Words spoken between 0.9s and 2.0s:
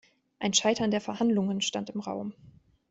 Verhandlungen stand im